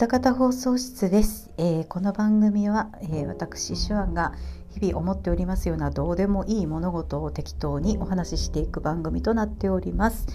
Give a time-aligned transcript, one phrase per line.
[0.00, 4.32] 北方放送室です、えー、この番組は、えー、私手腕が
[4.70, 10.26] 日々思っておりますようなどうでもいい物事を適当にお話ししていく番組となっております、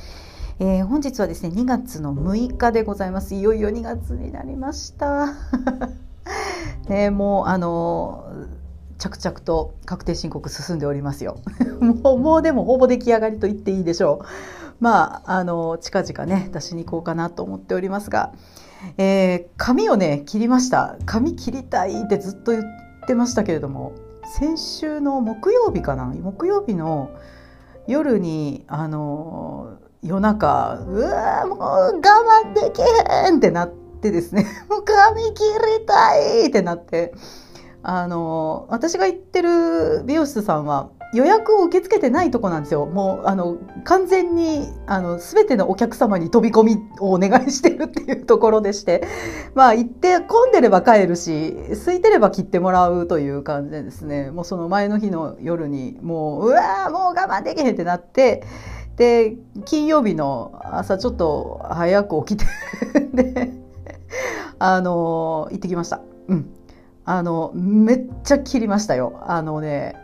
[0.60, 3.34] えー、本日はですね2月の6日でございます。
[3.34, 5.34] いよいよ2月になりました。
[6.88, 8.24] ねもうあの
[9.00, 11.40] 着々と確定申告進んでおりますよ。
[11.82, 14.26] もうもうでもほぼ出来上がりと言っていいでしょう。
[14.80, 18.32] まああの近々ね出しに行こうかなと思っておりますが。
[18.98, 20.98] えー、髪をね切りました。
[21.06, 22.64] 髪切りたいってずっと言っ
[23.08, 23.94] てましたけれども
[24.38, 26.06] 先週の木曜日かな？
[26.06, 27.12] 木曜日の
[27.88, 33.70] 夜にあの夜中うわもう我慢できへんってなっ
[34.02, 34.46] てですね。
[34.70, 35.44] もう髪切
[35.80, 37.14] りたいってなって
[37.84, 42.86] あの私が行ってる美容室さんは予約を受け付けてないとこなんですよ。
[42.86, 49.08] もうあの完全にあの全てのお客様に飛び込みをお願いしてるっていうところでして、
[49.56, 58.44] まあ行って混んでれば帰るし、空いてれば切ってもらうという感じでですね、もうその前の日の夜にもううわーもう我慢できへんってなって。
[58.98, 59.36] で
[59.66, 62.46] 金曜日の朝ちょっと早く起きて
[63.14, 63.52] で
[64.58, 66.00] あの行ってきました。
[66.30, 66.50] うん
[67.06, 69.22] あのめっちゃ切りましたよ。
[69.28, 69.96] あのね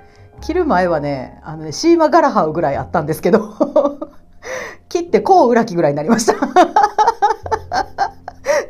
[0.41, 3.53] 切る前はね、あのね、シーマガラハウぐらいあったんですけど、
[4.89, 6.35] 切ってこう裏木ぐらいになりました。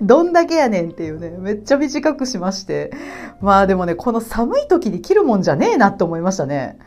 [0.01, 2.91] どんだけやねんっていうね、めっちゃ短くしまして。
[3.39, 6.77] まあでもね、この寒い時に切るもんじゃねえなって思いましたね。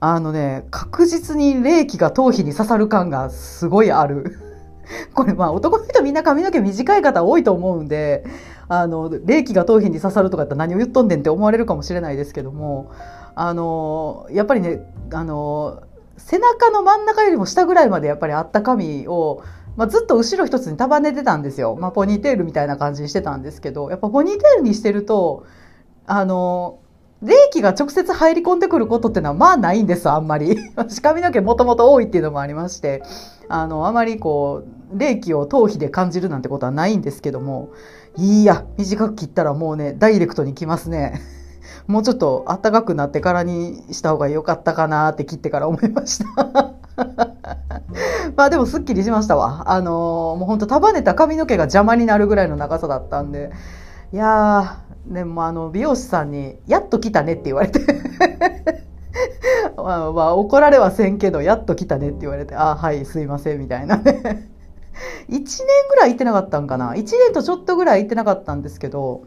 [0.00, 4.38] あのね、確実に冷気が頭皮に刺さる感がすごいある。
[5.14, 8.24] これまあ男の人みんな髪の毛短い方多いと思うんで、
[8.68, 12.90] あの、冷気が頭皮に刺さるとかって何を言っとんねんって思われるかもしれないですけども、
[13.34, 14.80] あのやっぱりね
[15.12, 15.82] あの
[16.16, 19.42] 背中の真ん中よりも下ぐらいまでやっぱりあった髪を、
[19.76, 25.46] まあ、ずっと後ろ一つに束ねてたんですよ、まあ、ポニーテールみたいな感じにしてたんですけどやっぱポニーテールにしてると
[26.06, 26.80] あの
[27.22, 33.02] 冷気が直接入り込んでくることってのはまあないんですあんまり 私髪の毛もともと多いっていうのもありまして
[33.48, 34.62] あのあまりこ
[34.94, 37.70] う冷気を頭皮で感じるなんてことはないんですけども
[38.16, 41.20] いいや短く切ったらもうねダイレクトにきますね。
[41.86, 46.74] もうちょっと暖かくなってからにした方が良かったかなって切ってから思いました
[48.36, 49.70] まあでもすっきりしましたわ。
[49.70, 53.50] あのー、もうほんと束ねた髪の毛が邪魔になるぐらいの長さだったんで。
[54.12, 57.80] いやー、でもあの、美容師さんに、やっと来たねって言われて
[59.76, 64.50] まあ、まあ、怒られはせんけど、やっと来たねって言われて、あはい、すいません、みたいな ね
[65.28, 65.44] 1年
[65.88, 66.92] ぐらい行ってなかったんかな。
[66.92, 69.22] 1年とちょっとぐらい行ってなかったんですけど、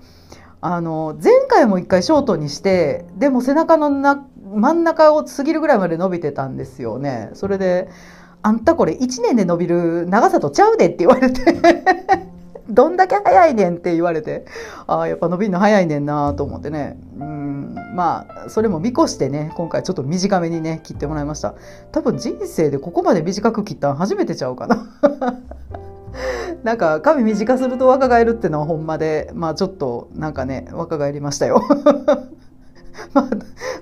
[0.65, 7.31] あの前回も一回ショートにしてでも背中のな真ん中を過ぎるぐらいまで伸びてたんですよね。
[7.33, 7.89] それで
[8.43, 11.43] 「あんたこれ1年で伸びる長さとちゃうで」って言われて。
[12.69, 14.45] どんだけ早いねんって言われて。
[14.87, 16.97] ああやっぱ伸びるの早いねんなと思ってね。
[17.19, 21.55] うんまあそれも見越してね今回ちょっと短めにね切ってもらいました。
[21.91, 24.87] 多分人生でここまで短く切ったの初めてちゃうかな。
[26.63, 31.61] なんか髪短すると若返るってのはほんまでまあちょっとなんかね若返りましたよ
[33.13, 33.29] まあ、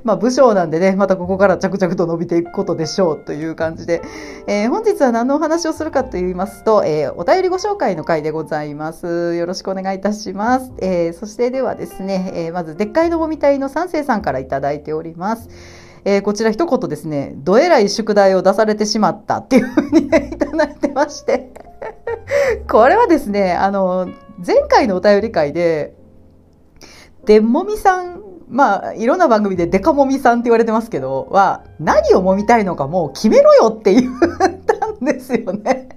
[0.03, 4.01] まあ、武将なんでね、またここから着々と伸びていくことでしょうという感じで、
[4.47, 9.35] えー、本日は何のお話をするかと言いますと、えー、お便りご紹介の回でございます。
[9.35, 10.71] よろしくお願いいたします。
[10.79, 15.49] えー、そしてではですね、えまず、でっかいのもみたいの三世さんからいいております。
[16.03, 21.51] えー、こちら一言ですね、どえらい宿題を出されてしまったっていうふうにね、 いただいてまして
[22.69, 24.07] これはですね、あの、
[24.45, 25.95] 前回のお便り会で、
[27.25, 34.19] でもみさん、まあ、いろんな番組でデカもみさんって言われてますけど、は、何をもみたいのかもう決めろよって言っ
[34.65, 35.89] たんですよね。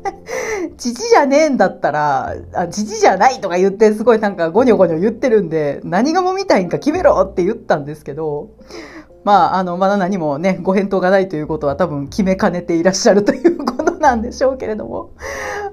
[0.76, 8.50] 父じゃねえんだったら、あ、父じゃないとか言って、すごいなんかゴニョゴニョ言ってるんで、何がもみたいんか決めろって言ったんですけど、
[9.24, 15.10] まあ、あの、まだ何もね、ご返答がないということは多分決めかねていらっしゃるということなんでしょうけれども、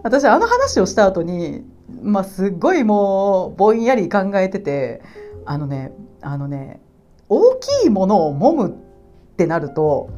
[0.04, 1.64] 私あの話をした後に、
[2.02, 5.02] まあ、すっごいもう、ぼんやり考えてて、
[5.46, 5.92] あのね、
[6.22, 6.82] あのね、
[7.30, 10.10] 大きいものを揉むってなると、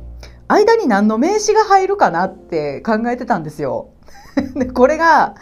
[0.47, 3.89] 間に何の名詞が入るかなって考えてたんですよ。
[4.55, 5.35] で、これが、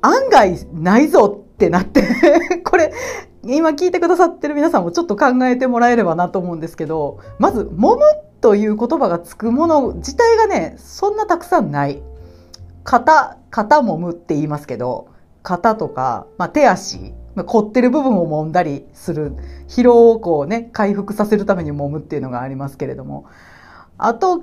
[0.00, 2.02] 案外ないぞってなって
[2.64, 2.92] これ、
[3.44, 8.00] 今聞いてくださってる皆さんもちょっと考えてもらえればなと思うんですけど、まず、揉む
[8.40, 12.02] という言葉がつくもの自体がね、そんなたくさんない。
[12.84, 15.08] 肩、肩揉むって言いますけど、
[15.42, 19.34] 肩とか、まあ、手足、まあ、凝ってる部分を揉んだりする。
[19.68, 23.26] 疲労をこうね、回復させるために揉むっていうのがありますけれども。
[23.98, 24.42] あと、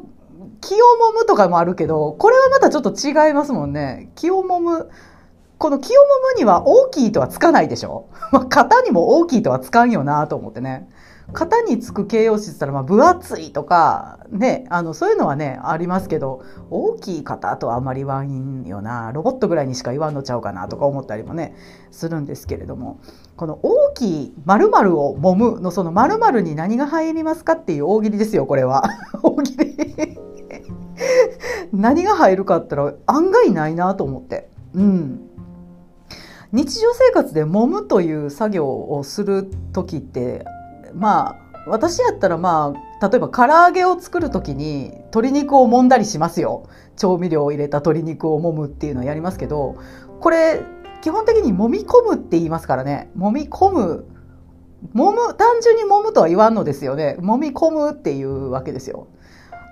[0.61, 0.77] 気を
[1.11, 4.11] 揉むとかもあるけど、これはまたちょっと違いますもんね。
[4.15, 4.89] 気を揉む。
[5.59, 8.07] この清もむには大きいとはつかないでしょ？
[8.31, 10.89] まあ、型にも大きいとはつかんよなと思ってね。
[11.31, 16.41] 型につく形容詞って言ったら、まあ、分厚いとか、ね、あの、そういうのはね、ありますけど、
[16.71, 21.53] 大きい型とはあんまり言わんよな、ロボットぐらいにしか言わんのちゃうかなとか思ったりもね、
[21.91, 22.97] するんですけれども、
[23.37, 28.85] この大きい〇〇を揉むの、その〇〇に何が入りますかっていう大喜利ですよ、これは。
[29.21, 30.19] 大喜利
[31.71, 34.49] 何が入るかって言ったら案外ないなと思って。
[34.73, 35.28] うん。
[36.51, 40.45] 日常生活で揉むという作業をする時って
[40.93, 41.35] まあ
[41.67, 46.67] 私やったらまあ例えば唐揚げを作る時に鶏肉を揉んだりしますよ。
[46.97, 49.77] 調味料を入れた鶏肉を揉むっていうのをやりますけど
[50.19, 50.61] これ
[51.01, 53.09] 基本的に揉み込むって言いますからね。
[53.17, 54.05] 揉み込む
[54.95, 57.17] 揉む単純に揉むとは言わんのですよね。
[57.19, 59.07] 揉み込むっていうわけですよ。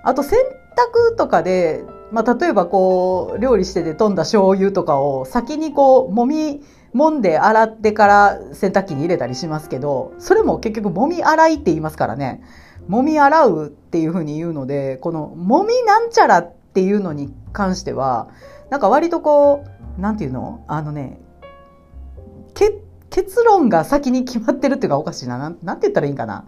[0.04, 0.38] あと洗
[0.76, 6.62] 濯とかでまあ、例えばこう料理してて飛んだ醤油とかを先にこう揉み
[6.94, 12.42] 揉んで洗ってから洗濯機に入れたりしますけどそれも結局揉み洗いって言いますからね。
[12.88, 18.30] 揉み洗うっていうふうに言うのでこの揉みなんちゃらっていうのに関しては
[18.70, 19.66] なんか割とこ
[19.98, 20.64] うなんていうの？
[20.66, 21.20] あのね
[23.10, 25.38] 結論が先に決まってるっていうかおかしいな。
[25.38, 26.46] なんて言ったらいいかな？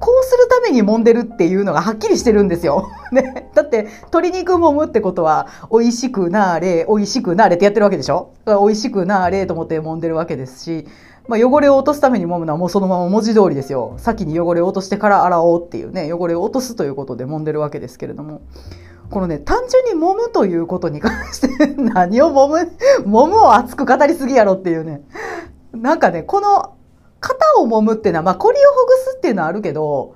[0.00, 2.88] こうするために揉んでるっていうのがはっきりしてるんですよ。
[3.12, 3.50] ね。
[3.54, 8.30] だって、鶏肉揉むってことは、美味しくなーれ、美味しくなーれってやってるわけでしょ？
[8.46, 10.86] 美味しくなーれと思って揉んでるわけですし、
[11.26, 13.94] まあ、汚れを落とすために揉むのはもうそのまま文字通りですよ。
[13.96, 18.42] 先に汚れを落としてから洗おうっていうね、汚れを落とすということで揉んでるわけですけれども。
[19.10, 22.72] このね、単純に揉むということに関して何を揉む、
[23.06, 25.02] 揉むを熱く語りすぎやろっていうね。
[25.72, 26.73] なんかね、この
[27.24, 30.14] 肩を揉むっていうのは、まあ、コリをほぐすっていうのはあるけど、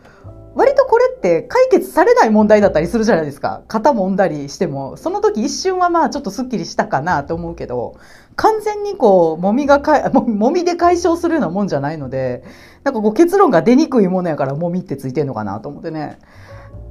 [0.55, 3.63] 割とこれって解決されない問題だったりするじゃないですか。
[3.69, 7.97] 肩揉んだりしても、その時一瞬はまあちょっとスッキリしたかなと思うけど、
[8.37, 12.45] 完全にこう、揉みがかい、 揉みで解消するようなもんじゃないので、
[12.85, 16.19] なんかこう結論が出にくいものやから揉みってついてんのかなと思ってね。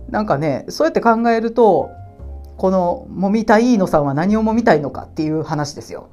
[0.10, 1.92] なんかね、そうやって考えると、
[2.58, 6.10] この揉みたいのさんは何を揉みたいのかっていう話ですよ。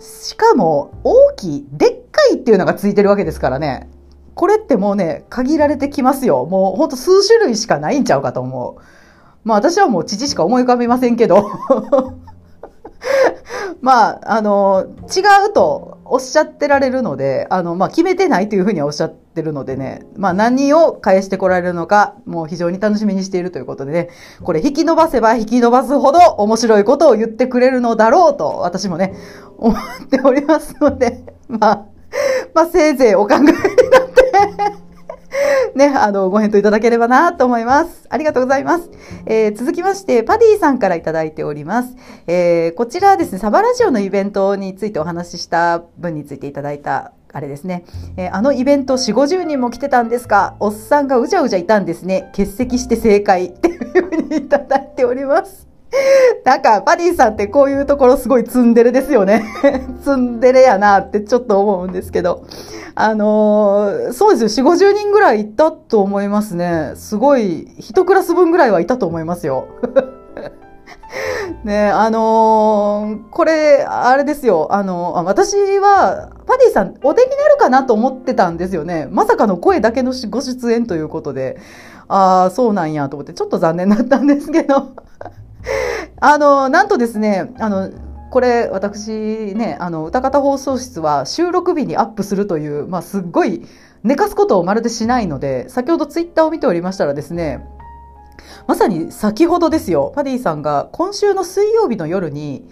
[0.00, 3.88] しかも大きい、でっかいっていうのがついてるわけですからね。
[4.34, 6.46] これってもうね、限られてきますよ。
[6.46, 8.82] もうほんと数種類しかないんちゃうかと思う。
[9.44, 11.50] まあ私はもう父しか思い浮かびませんけど。
[13.80, 24.08] まあ、あの、違うとおっしゃってられるので、あの、まあ決めてないというふうにはおっしゃってるのでね、まあ何を返してこられるのか、もう非常に楽しみにしているということでね、
[24.44, 29.14] これ引き伸ばせば引き伸ばすほど面白いことを言ってくれるのだろうと、私もね、
[29.62, 31.86] 思っておりますので、 まあ、
[32.54, 33.72] まあ、せいぜいお考えになって
[35.74, 38.06] ね、あの、ご返答いただければなと思います。
[38.10, 38.90] ありがとうございます。
[39.24, 41.96] えー、続きまして、パディさんからいただいております。
[42.26, 47.84] えー、こちらですね、サバラジオのイベントについてお話しした分についていただいたあれですね。
[48.16, 52.30] えー、あのイベント4、50人も来てたんですかおっさんがうじゃうじゃいたんですね。
[52.32, 55.71] 欠席して正解っていうふうにいただいております。
[56.44, 59.44] なんか、パディさんってこういうところすごいツンデレですよね。
[60.02, 62.44] ツンデレやなってちょっと思うんですけど。
[62.94, 64.66] あのー、そうですよ。
[64.66, 66.92] 4、50人ぐらいいたと思いますね。
[66.94, 69.66] すごい、一クラス分ぐらいはいたと思いますよ。
[71.64, 74.68] ねあのー、これ、あれですよ。
[74.70, 79.08] あのー、私は、パディさん、お出になるかなと思ってたんですよね。
[79.10, 81.58] まさかの声だけのご出演ということで。
[82.08, 84.92] ああ、そうなんやと思って、ちょっと残念だったんですけど。
[86.20, 87.90] あの、なんとですね、あの、
[88.30, 89.10] これ私
[89.54, 93.66] ね、あの、歌方放送室は収録日にアップするという、まあ、すっごい
[94.04, 97.66] 寝かすことをまるでしないので、先ほどツイッターを見ておりましたらですね、
[98.66, 102.68] まさに先ほどですよ、パディさんが今週の水曜日の夜に、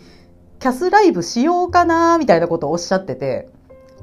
[0.59, 3.49] キャスライブしようかなみたいなことをおっしゃってて、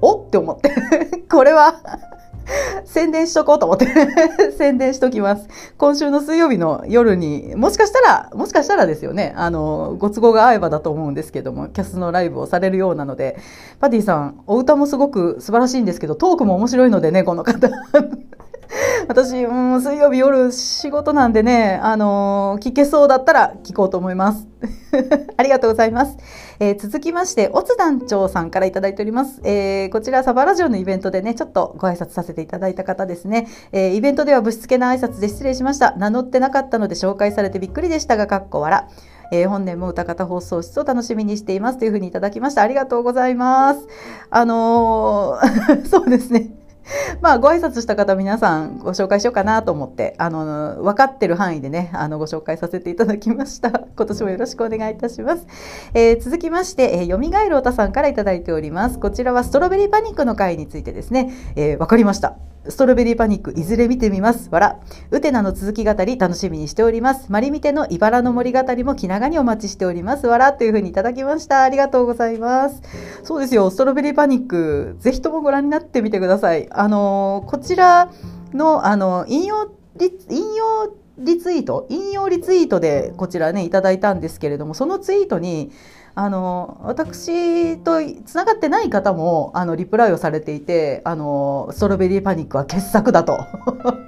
[0.01, 0.72] おって思って、
[1.29, 1.82] これは
[2.86, 3.88] 宣伝しとこうと思って
[4.58, 5.48] 宣伝しときます。
[5.77, 13.38] 今週の水曜日の夜に、もしかしたら、もしかしたらですよね、あの、ご都合が合えばだと思うんですけども、キャスのライブをされるようなので、
[13.80, 17.70] パティさん、お歌もすごく素晴らしいんですけど、トークも面白いのでね、この方。
[19.07, 24.47] 私、うん、水曜日夜仕事なんでね、あのー、聞けそうだったら聞こうと思います。
[25.38, 26.17] ありがとうございます。
[26.59, 29.41] えー、続きまして、オツ団長さんからいただいております。
[29.43, 33.47] えー、こちらサバラジオのイベントでね、ちょっとご挨拶させていただいた方ですね。
[33.71, 35.95] えイベントではぶしつけな挨拶で失礼しました。
[35.97, 38.86] 名乗ってなかったので紹介されてびっくりでしたが、かっこ笑。
[39.31, 42.62] えー、本年も歌方放送室を楽しみにしていますというふうにいただきました。
[42.62, 43.88] ありがとうございます。
[44.29, 45.38] あの、
[45.89, 46.50] そうですね。
[47.21, 53.69] まあ、ご挨拶した方皆さんご紹介しようかなと思って、あの、分かってる範囲でね、あの、ご紹介させていただきました。
[53.95, 55.45] 今年もよろしくお願いいたします。
[55.93, 58.99] えー、続きまして、えー、よみがえるおたさんからいただいております。
[58.99, 62.35] こちらはストロベリーパニックの回についてですね、えー、分かりました。
[62.69, 64.50] ストロベリーパニック、いずれ見てみます。
[64.51, 64.79] わら。
[65.12, 67.31] ウテナの続き語り、楽しみにしております。
[67.31, 70.27] マリミテの茨の森語りも気長にお待ちしております。
[70.27, 70.53] わら。
[70.53, 71.63] というふうにいただきました。
[71.63, 72.81] ありがとうございます。
[73.24, 76.67] そうですよ、ストロベリーパニック、ぜひともご覧になってみてください。
[76.71, 78.12] あのこちら
[78.53, 85.71] の、あの、引用、引用リツイート、引用リツイートでこちらね、いただいたんですけれども、そのツイートに、
[86.19, 93.38] あの私とつながってない方もあのリプライをされていてあのストロベリーパニックは傑作だと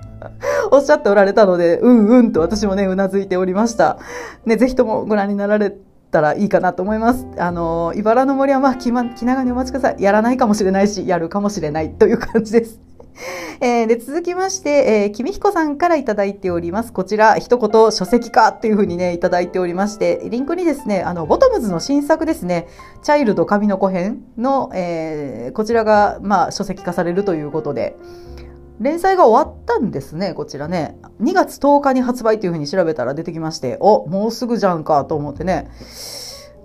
[0.74, 4.00] おっしゃっておられたのでうんうんと私もねうなずいておりました。
[4.44, 5.78] ね、ぜひともご覧になられ
[6.10, 7.28] たらいいかなと思います。
[7.38, 10.02] あの茨の森はまあ気,、ま、気長にお待ちください。
[10.02, 12.89] やらないかもしれないしやるかもしれないという感じです。
[13.62, 16.94] えー、で続きまして、えー、君彦さんからいただいております。
[16.94, 22.68] こちら、一言書籍化っていうふうにね、いただいておりまして、リンクにですね、あの、ボトムズの新作ですね、
[23.04, 27.98] チャイルド神の子編の、えー、こちらが、まあ、書籍化されるということで、
[28.80, 30.98] 連載が終わったんですね、こちらね。
[31.22, 35.70] 2月10日に発売というふうに調べたら出てきまして、お、もうすぐじゃんかと思ってね、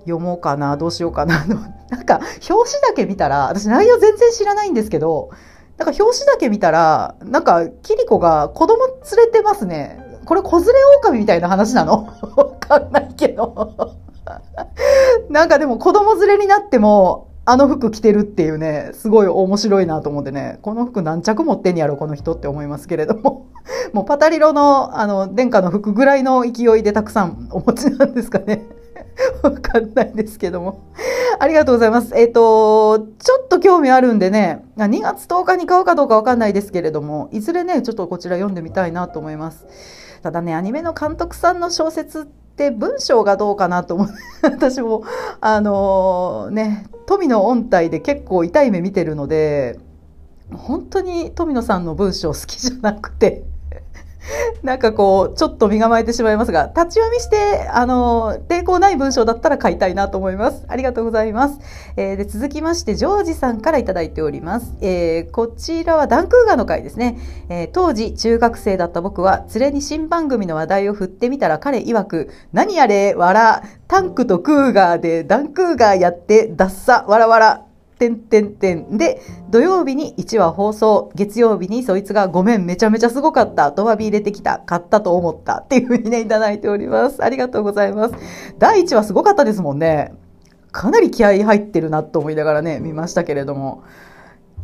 [0.04, 1.44] 読もうかな、どうしようかな。
[1.44, 5.30] なんか、表紙だけ見たら、私内容全然知らないんですけど、
[5.76, 9.99] なんか表紙だけ見たら、なんか、キリコが子供連れてますね。
[10.25, 12.09] これ、子連れ狼みたいな話なの？
[12.37, 13.97] わかんないけど。
[15.28, 23.49] なんかでも子供連れになっても、あの服着てるっていうね、すごい面白いなと思ってね、この服何着持ってんやろ、この人って思いますけれども。
[23.93, 28.66] もうパタリロの、あの、殿下の服ぐらいの勢いでたくさんお持ちなんですかね。
[29.42, 30.83] わかんないですけども。
[31.38, 32.14] ありがとうございます。
[32.16, 39.66] えっ、ー、と、ちょっと興味あるんでね、2月10日に買うかどうかわかんないですけれども、いずれね、ちょっとこちら読んでみたいなと思います。
[40.23, 44.09] ただね、アニメの監督さんの小説って文章がどうかなと思う。
[44.42, 45.02] 私も、
[45.40, 49.78] あのー、ね、富の音体で結構痛い目見てるので、
[50.52, 53.44] 本当に富野さんの文章好きじゃなくて
[54.62, 60.64] なんかこう、ちょっと身構えてしまいますが、立ち読みして、あの、抵抗ない文章だったら書いたいなと思います。
[60.69, 61.59] ありがとうございます。
[61.97, 64.75] えー、で続きまして、ジョージさんからいただいております。
[64.81, 67.19] えー、こちらはダンクーガの回ですね。
[67.49, 77.62] えー、当時、中学生だった僕は、連れに新番組の話題を振ってみたら彼曰く、何やれ、わら、タンクとクーガーでダンクーガーやって、ダッサ、わらわら、
[77.98, 78.96] てんてんてん。
[78.96, 79.20] で、
[79.50, 85.58] 土曜日に1話放送、月曜日にそいつがごめん、めちゃめちゃすごかった、とわび入れてきた、買ったと思った。
[85.58, 87.24] っていうふうにね、いただいております。
[87.24, 88.14] ありがとうございます。
[88.58, 89.12] 第1話す。
[89.12, 89.62] ごかったです。
[89.62, 90.12] もんね。
[90.72, 93.84] かなり気合入ってるなと思いながらね、見ましたけれども。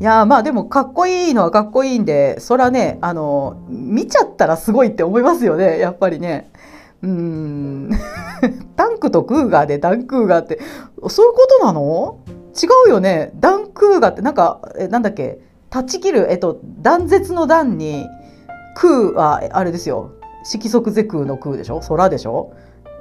[0.00, 4.72] いやまあでもかっこいいのはかっこいいんで、そらね、あの、見ちゃったらす。
[4.72, 5.44] ごいって思います。
[5.44, 6.50] よね、やっぱりね。
[7.02, 7.90] うん。
[8.76, 10.58] タンクとクーガーでダンクーガーって、
[11.08, 12.18] そういうことなの
[12.50, 13.32] 違うよね。
[13.36, 15.40] ダンクーガってなんか、え、なんだっけ、
[15.70, 18.06] 断ち切る、えっと、断絶の断に、
[18.74, 20.12] 空は、あれですよ。
[20.44, 21.80] 色即是空の空でしょ？
[21.80, 22.52] 空でしょ？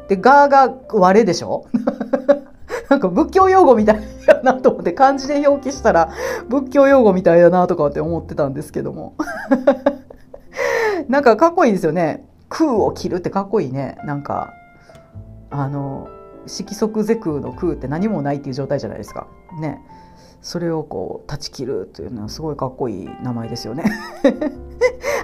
[0.08, 1.66] で、ガーが割れでしょ？
[2.90, 6.10] なんか仏教用語みたいやなと思って漢字で表記したら
[6.48, 9.14] 仏教用語みたいだなとかって思ってたんですけども。
[11.08, 12.26] なんかかっこいいですよね。
[12.50, 13.98] 空を切るってかっこいいね。
[14.06, 14.54] なんか、
[15.52, 16.08] あの、
[16.50, 19.28] 色即是空の空って何もないっていう状態じゃないですか。
[19.60, 19.82] ね。
[20.42, 23.84] それをこう断ち切るというのはすごいかっこいい名前ですよね。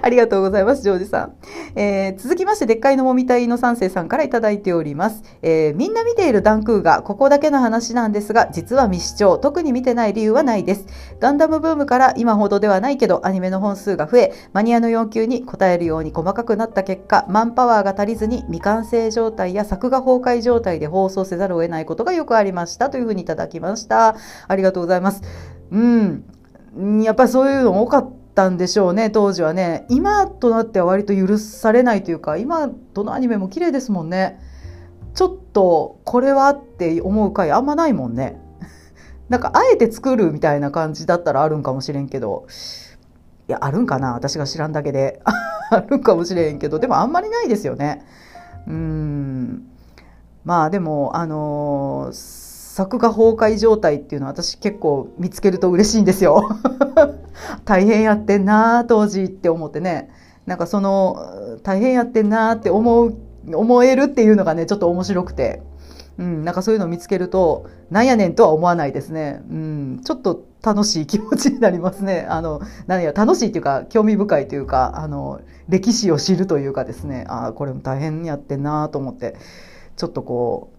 [0.05, 1.33] ありがとうございます、ジョージさん。
[1.75, 5.24] えー、続きまして、でっかいのもみたいの三世さんからいただいております。
[5.41, 10.85] えー、みんな見ているダンクーが、ここだけの話なんですが、実は未視聴、特に見てない理由はないです。
[11.19, 24.15] ガンダムブームから今ほどではないけど、アニメの本数が増え、マニアの要求に応えるように細かくなった結果、マンパワーが足りずに未完成状態や作画崩壊状態で放送せざるを得ないことがよくありましたというふうにいただきました。
[24.47, 25.24] ありがとうございます。
[25.71, 26.25] うん。
[27.01, 28.50] やっぱりそういうの多かった。
[28.50, 29.86] んでしょうね当時はね。
[29.89, 34.39] 今となっては割と許されないというか今どのアニメも綺麗ですもんね。
[35.13, 38.39] ちょっとこれはって思う回あんまないもんね。
[39.30, 42.46] なんかあえて作るみたいな感じだったらあるんかもしれんけど。
[43.48, 44.13] いやあるんかな？
[44.13, 45.22] 私が知らんだけで。
[45.72, 46.80] あるんかもしれんけど。
[46.80, 48.06] でもあんまりないですよね。
[48.68, 49.68] うん。
[50.44, 52.44] まあでもあのー
[52.75, 56.50] 作画崩壊状態っていうのは私結構見つけると嬉しいんですよ。
[57.63, 60.10] 大変やってんな当時って思ってね。
[60.46, 61.15] なんかその
[61.63, 63.15] 大変やってんなって思う、
[63.53, 65.62] 思えるっていうのがね、ちょっと面白くて。
[66.17, 69.41] うん、なんかそういうのを見つけると、なんやねんとは思わないですね。
[69.50, 72.25] うん、ちょっと楽しい気持ちになりますね。
[72.27, 75.39] あの、何や、楽しいっていうか、興味深いというか、あの、
[75.70, 79.36] 歴史を知るというかですね、ああ、これも大変やってんなと思って、
[79.96, 80.75] ちょっとこう、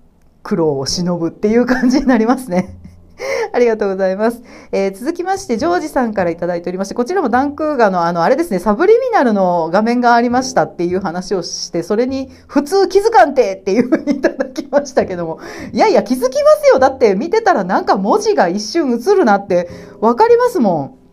[0.46, 2.78] 苦労を忍ぶっていう感じになりますね。
[3.52, 4.42] ありがとうございます。
[4.70, 15.40] えー、続きまして、ジョージさんからいただいておりまして、こちらもダンクーガの、あの、あれですね、サブリミナルの画面がありましたっていう話をして、それに、普通気づかんてっていうふうにいただきましたけども、
[15.72, 16.28] いやいや、気づきま
[16.62, 16.78] すよ。
[16.78, 19.68] だって見てたらなんか文字が一瞬映るなって
[20.00, 21.06] わかりますもん。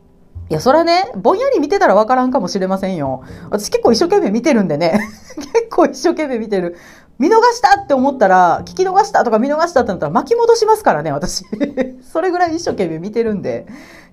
[0.49, 3.23] いや、そらね、ぼんやり見てたらわからんかもしれませんよ。
[3.49, 4.99] 私結構一生懸命見てるんでね。
[5.53, 6.75] 結構一生懸命見てる。
[7.19, 11.45] 見逃したって思ったら、聞き逃したとか見逃したってなったら巻き戻しますからね、私。
[12.01, 13.67] それぐらい一生懸命見てるんで、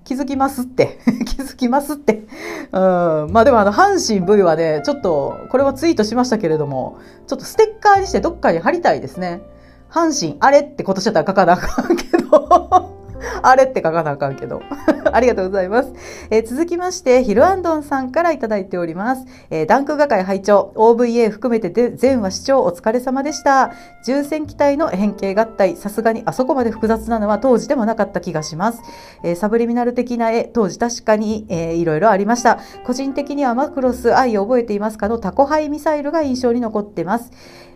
[0.05, 0.99] 気づきますって。
[1.27, 2.25] 気づきますって。
[2.73, 3.33] うん。
[3.33, 9.43] まあでもあの、阪神 V はね、ちょっと、これはツイートしましたけれども、ちょっとステッカーにしてどっかに貼りたいですね。
[9.91, 13.00] 阪神、あれって今年だったら書かなあかんけど。
[13.43, 14.63] あれって書かなあかんけど。
[15.13, 15.93] ありがとうございます。
[16.31, 19.25] えー、続きまして、ヒルアンドンさんからいただいております。
[19.51, 23.73] えー、ダンク画会拝聴 OVA 含めて全話視聴お疲れ様でした。
[24.05, 28.83] 重戦機体の変形合体、さすがにあそこまで複雑なのは当時でもなかった気がします。
[29.23, 32.59] えー、サブリミナル的な絵、当時確かに、えー、いろいろありました。
[32.85, 37.31] 個人的にはマクロス愛を覚えていますかのタコハイミサイルが印象に残ってます。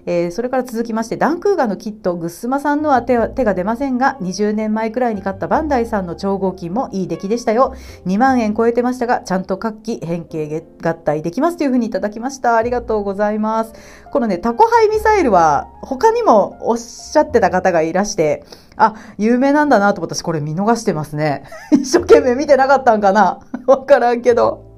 [0.07, 7.75] えー、それから続きまして、ダンクーガのキット、グッスマさんのは手が出ませんが、20年前くらいに買ったバンダイさんの超合金もいい出来でしたよ。
[8.07, 12.57] 2万円超えてましたが、ちゃんと活気、変形合体できますというふうにいただきました。
[12.57, 13.73] ありがとうございます。
[14.13, 18.45] このね、タコハイミサイルは、他にもおっしゃってた方がいらして、
[18.77, 21.45] あ、有名なんだなと思ったし、これ見逃してますね。
[21.73, 24.75] 一生懸命見てなかったんかな わからんけど。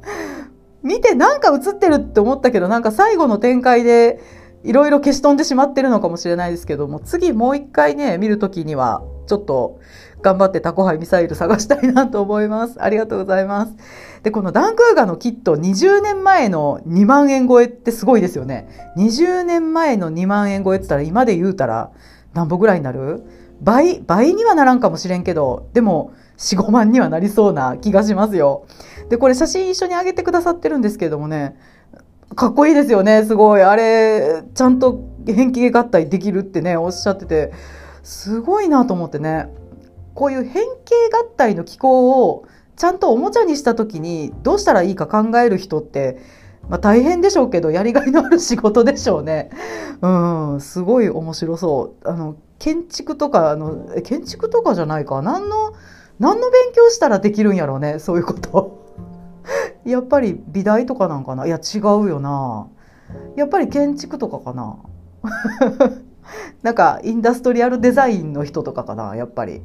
[0.83, 4.21] 見てなんか映ってるって思ったけど、なんか最後の展開で、
[4.67, 9.81] いろいろ消し飛んでしまってるのかもしれないですけども、次もう一回ね、見るときには、ちょっと
[10.23, 12.83] 頑張ってタコハイミサイル探したいなと思います。
[12.83, 13.75] ありがとうございます。
[14.23, 18.69] で、このダンクーガのキット20年前の2万円超えってすごいですよね。
[18.97, 21.93] 20年前の2万円超えって言ったら今で言うたら
[22.35, 23.25] 何歩ぐらいになる？
[23.61, 28.67] 倍、倍にはならんかもしれんけど、でも4、5万にはなりそうな気がしますよ。
[29.09, 31.57] で、これ写真一緒に上げてくださってるんですけどもね、
[32.35, 33.63] かっこいいですよね、すごい。
[33.63, 37.53] あれ、ちゃんと変形合体できるってね、おっしゃってて、
[38.03, 39.49] すごいなと思ってね。
[40.15, 46.19] こういう変形合体の機構をちゃんとおもちゃにした時にどうしたらいいか考える人って、
[46.69, 49.51] まあ、大変でしょうけど、やりがいのある仕事でしょうね。
[50.03, 50.09] う
[50.57, 52.09] ん、すごい面白そう。
[52.09, 55.23] あの、建築とか、あの、建築とかじゃないか。
[55.23, 55.73] 何の、
[56.19, 58.86] 何の勉強したらできるんやろうね、そういうこと。
[59.85, 61.47] やっぱり美大とかなんかな？
[61.47, 62.69] いや違うよな。
[63.37, 64.79] やっぱり建築とかかな？
[66.63, 69.17] なんかインダストリアルデザインの人とかかな？
[69.17, 69.63] やっぱり。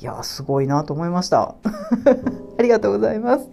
[0.00, 1.56] いやすごいなと思いました。
[2.58, 3.46] ありがとうございます。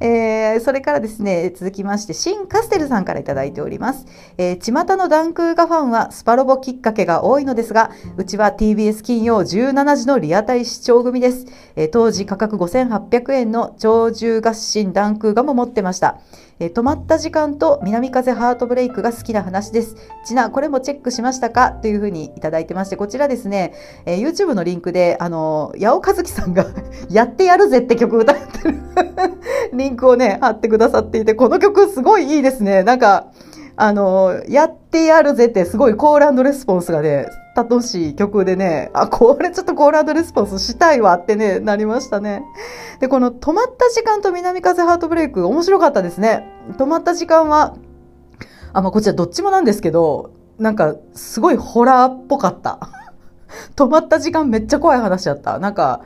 [0.00, 4.06] えー、それからですね、続きまして、シン・カステルさんから頂いております。
[4.38, 11.46] えー、巷のダンクーガファンはスパロボきっかけが多いのですが、うちは TBS 金曜17時のリアタイ視聴組です。
[11.76, 16.18] えー、当時価格5800円の超重合心ダンクーガも持ってました。
[16.60, 19.96] えー、止まった時間と南風ハートブレイクが好きな話です。
[20.24, 21.72] ちな、これもチェックしましたか？
[21.72, 23.74] というふうにいただいてまして、こちらですね、
[24.06, 26.66] えー、YouTube のリンクで、あの、八尾和樹さんが
[27.10, 28.78] やってやるぜって曲歌ってる
[29.72, 32.82] リンクをね、貼ってくださっていて、この曲すごいいいですね。
[32.82, 33.28] なんか、
[33.76, 37.26] あの、やってやるぜってすごいコールレスポンスがね、
[37.64, 42.42] 楽しい曲でね、あ、これちょっとコールレスポンスしたいわってね、なりましたね。
[43.00, 46.46] で、この止まった時間と南風ハートブレイク面白かったですね。
[46.78, 47.76] 止まった時間は、
[48.72, 52.78] あ、まあこちらどっちもなんですけど、なんかすごいホラーっぽかった。
[53.76, 55.58] 止まった時間めっちゃ怖い話だった。
[55.58, 56.02] なんか、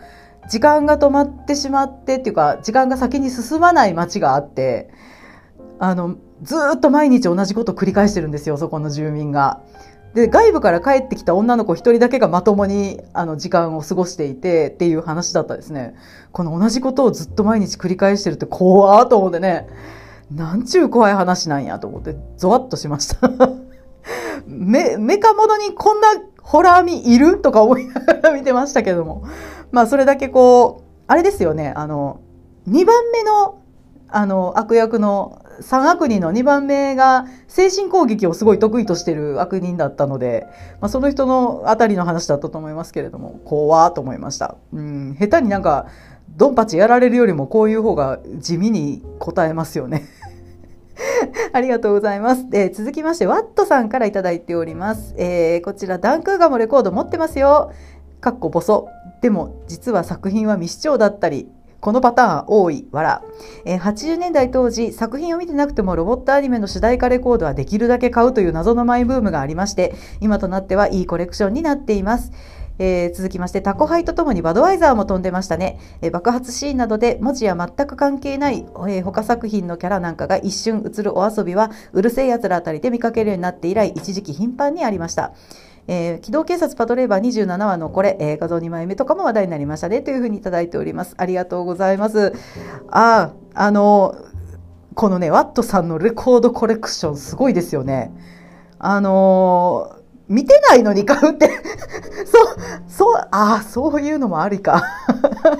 [0.48, 4.90] 時間が止まってしまってっていうか、時間が先に進まない街があって、
[5.78, 9.60] あの、ずっと毎日同じこと繰り返してるんですよ、そこの住民が。
[10.14, 15.94] で、外部から帰ってきた女の子一人だけがまともに、あの、時間を過ごしていてっていう話だったですね。
[16.30, 19.68] この同じことをずっと毎日繰り返してるって怖ーと思ってね、
[20.30, 23.28] なんちゅう怖い話なんやと思って、ゾワッとしました。
[24.46, 26.08] め、メカモノにこんな
[26.42, 29.24] ホラー味いるとか思いながら見てましたけども。
[29.72, 32.20] まあ、それだけこう、あれですよね、あの、
[32.68, 33.58] 2番目の、
[34.08, 40.46] あの、悪役の3悪人の2番目が精神攻撃をすごい得意としてる悪人だったので、
[40.80, 44.56] まあ、その人のあたりの話だったと思いますけれども、怖と思いました。
[44.72, 45.86] うん、下手になんか、
[46.36, 50.04] ドンパチやられるよりもこういう方が地味に答えますよね。
[51.52, 52.46] ありがとうございます。
[52.52, 55.14] え、続きまして、ワットさんからいただいております。
[55.16, 57.72] えー、こちら、ダンクーガもレコード持ってますよ。
[58.20, 58.88] かっこボソ。
[59.20, 61.48] でも、実は作品は未視聴だったり、
[61.84, 63.22] このパターン多い、わら。
[63.66, 72.32] え、80年代当時、作品を見てなくてもロボットアニメの主題歌レコードはできるだけ買うという謎のマイブームがありまして、今となってはいいコレクションになっています。
[72.78, 85.34] えー、続きましてタコハイとともにバドワイザーも飛んでましたね、えー、爆発シーンなどで文字や全く関係ない、えー、他作品のキャラなんかが一瞬映るお遊びはうるせえやつらあたりで見かけるようになって以来一時期頻繁にありました。
[85.86, 91.14] えー、機動警察パトレーバー27話のこれ、えー、画像2枚目とかも話題になりましたねというふうにいただいております。
[91.18, 92.32] ありがとうございます。
[92.90, 94.16] ああ、の、
[94.94, 98.12] このね、ワットさんのレコードコレクションすごいですよね。
[98.78, 101.48] あのー見てないのに買うって
[102.24, 102.56] そう、
[102.88, 104.82] そう、ああ、そういうのもありか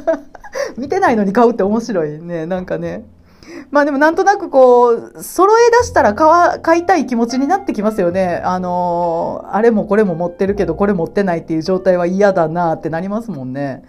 [0.78, 3.04] 見てないのに買うって面白いね、なんかね。
[3.70, 8.40] まあでもなんとなくこう、揃え出したら買買いたい気持ちになってきますよね。
[8.44, 13.82] あのー、あれもこれも持ってるけど、これ持ってないっていう状態は嫌だなってなりますもんね。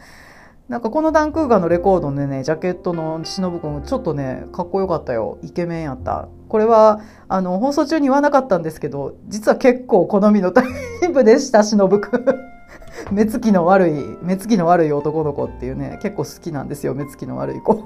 [0.68, 5.38] なんかこのダンクーガーのレコードのね、ジャケットの忍くん、ちょっとね、かっこよかったよ。
[5.44, 6.28] イケメンやった。
[6.50, 12.26] これは、あの、放送中に言わなかったんですけど、実は結構好みのタイプでした、忍くん。
[13.14, 17.84] 目つきの悪い、目つきの悪い男の子っていうね、結構好きなんですよ、目つきの悪い子。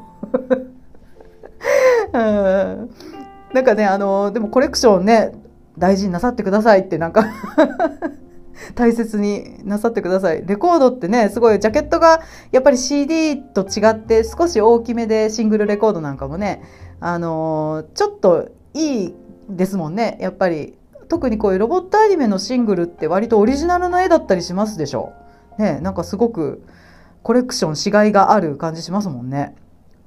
[2.13, 2.89] うん、
[3.53, 5.31] なんかね、あの、でもコレクションね、
[5.77, 7.25] 大事になさってくださいってなんか
[8.75, 10.45] 大切になさってください。
[10.45, 16.63] レコードってね、すごいジャケットがやっぱり CD と違って少し大きめでシングルレコードなんかもね、
[16.99, 19.15] あの、ちょっといい
[19.49, 20.17] ですもんね。
[20.19, 25.13] やっぱり特にこういうロボットアニメのシングルって割とオリジナルの絵だったりしますでしょ。
[25.57, 26.63] ね、なんかすごく
[27.23, 29.55] コレクションしがいがある感じしますもんね。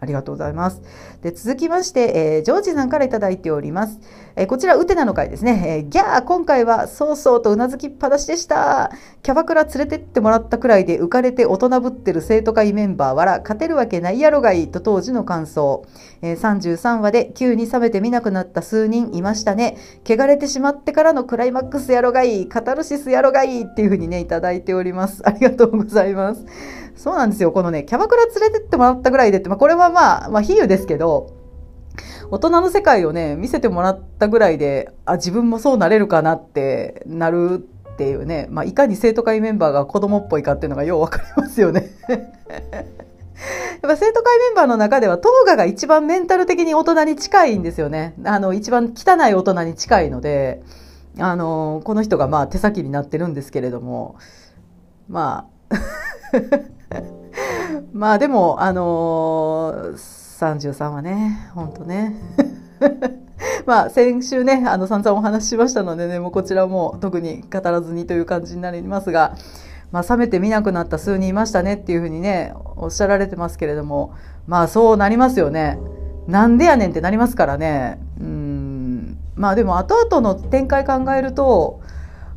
[0.02, 0.82] ありがとうございます。
[1.22, 4.00] で続きまして、えー、ジョージさんから頂いております。
[4.34, 5.82] えー、こちら、ウテナの回ですね。
[5.84, 8.90] えー、ギャー今回はそうそうとうなずきっぱなしでした。
[9.22, 15.86] キャバクラ連れてってもらったくらいで浮かれて大人ぶってる生徒会メンバーわら、勝てるわけないやろがいいと当時の感想。
[16.22, 19.76] えー、33話で急に冷めて見なくなった数人いましたね。
[20.04, 25.22] 汚れてしまってからのクライマックスやろがいい、カタルシスやろがいっていうふうにね、いただいております。
[25.24, 26.44] ありがとうございます。
[26.96, 27.52] そうなんですよ。
[27.52, 31.34] このね、キャバクラ連れてってもらったぐらいでって、まあ、これはまあ、まあ、比喩ですけど、
[32.30, 41.90] 大人の世界をね、見せてもらったぐらいで、あ、自分もそうなれるかなってなるっていうね、まあ、いかに生徒会メンバーが子供っぽいかっていうのがようわかりますよね。
[43.82, 48.14] やっぱ生徒会メンバーの中では、トーガが一番メンタル的に大人に近いんですよね。
[48.24, 50.62] あの、一番汚い大人に近いので、
[51.18, 54.16] あの、この人がまあ手先になってるんですけれども、
[55.08, 55.76] まあ、
[57.92, 62.16] まあでも、あのー、33はね、ほんとね。
[63.66, 69.34] まあ先週ね、あの散々お話ししましたのでね、もうこちらも特に語らずにという感じになりますが、
[69.90, 74.14] まあ冷めて見なくなった数人いましたねっていうふうにね、おっしゃられてますけれども、
[74.46, 75.78] まあそうなりますよね。
[76.26, 78.00] なんでやねんってなりますからね。
[78.20, 79.18] うん。
[79.34, 81.81] まあでも後々の展開考えると、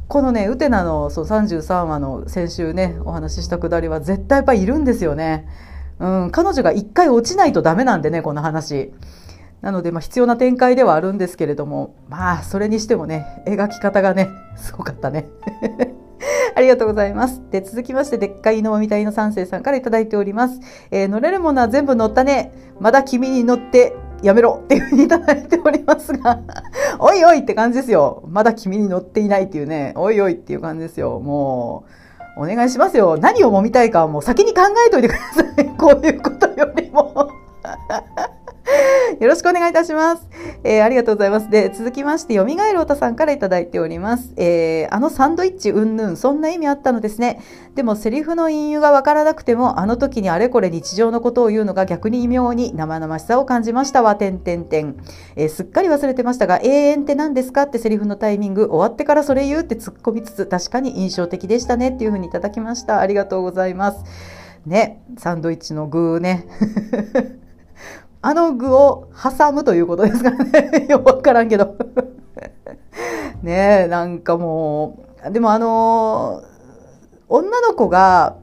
[0.08, 5.48] このねウテナのそう33話の先週ねお話ししたくだりは絶対やっぱいるんですよね。
[6.00, 8.92] うん、彼女が一回落ちないとダメなんでねこの話。
[9.62, 15.28] なので、まあ、必要な展開ではあるんですけれどもまあそれにしてもね描き方がねすごかったね。
[16.56, 17.42] ありがとうございます。
[17.52, 20.60] で、続きまして、でっかいのみたいの三世さんから頂いております。
[20.90, 22.54] えー、乗れるものは全部乗ったね。
[22.80, 26.40] まだ君に乗ってやめろっていうふうにいただいておりますが
[26.98, 28.24] おいおいって感じですよ。
[28.28, 31.20] まだ君に乗っていないっていうね、おいおいっていう感じですよ。
[31.20, 31.86] も
[32.38, 33.18] う、お願いしますよ。
[33.18, 35.66] 何を揉みたいかはもう先に考えといてください。
[35.78, 37.30] こういうことよりも
[39.20, 40.28] よろしくお願いいたします。
[40.64, 41.50] えー、ありがとうございます。
[41.50, 44.34] で、続きまして、よみがえるおたさんからいただいております。
[44.38, 47.40] えー、あのサンドイッチうんぬん、そんな意味あったのですね。
[47.76, 54.98] でも、セリフの隠喩がわからなくても、あの時にあれこれ日常のことを言うのが逆に異名に生々しさを感じましたわ、てんてんてん。
[55.36, 63.00] えー、すっかり忘れてましたが、永遠って何ですかってセリフのタイミング、終わってからそれ言うって突っ込みつつ、確かに印象的でしたねっていうふうにいただきました。
[63.00, 64.04] ありがとうございます。
[64.66, 66.48] ね、サンドイッチの具ね。
[68.28, 70.88] あの具を挟むということですからね。
[70.90, 71.76] よくわからんけど。
[73.44, 76.42] ねえ、なんかもう、でもあの、
[77.30, 78.38] 女の子が、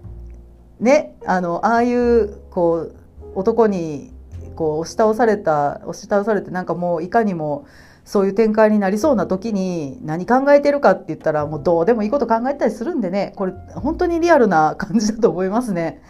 [0.79, 2.95] ね、あの、ああいう、こう、
[3.35, 4.13] 男に、
[4.55, 7.65] こう、押し倒された、押し倒されて、なんかもう、いかにも、
[8.05, 16.03] そういう展開になりそうな時に何考えてるかって言ったらもうどうでもいいこと考えたりするんでねこれ本当にリアルな感じだと思いますね。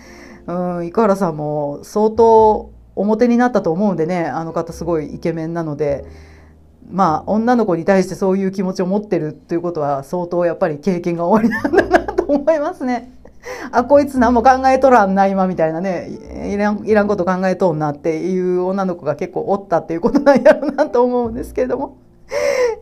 [0.46, 6.04] うん、井原さんも相当表になったと思うんでねあの方すごいイケメンなので
[6.90, 13.12] まあ女の子に対してそういう気持ちを持ってるということは相当やっぱり経験が終わりなんだなと思いますね。
[13.72, 16.08] あ、こいつ何も考えとらんな、今みたいなね、
[16.52, 21.96] いらん、いらんこと考えとんなっていう女の子が結構おったっていうことなんやろうなと思うんですけれども。